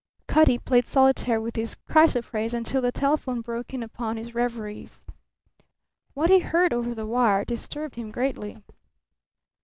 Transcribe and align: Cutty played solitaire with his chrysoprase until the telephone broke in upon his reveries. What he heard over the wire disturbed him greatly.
Cutty 0.27 0.57
played 0.57 0.87
solitaire 0.87 1.39
with 1.39 1.55
his 1.55 1.75
chrysoprase 1.87 2.55
until 2.55 2.81
the 2.81 2.91
telephone 2.91 3.41
broke 3.41 3.71
in 3.71 3.83
upon 3.83 4.17
his 4.17 4.33
reveries. 4.33 5.05
What 6.15 6.31
he 6.31 6.39
heard 6.39 6.73
over 6.73 6.95
the 6.95 7.05
wire 7.05 7.45
disturbed 7.45 7.93
him 7.97 8.09
greatly. 8.09 8.63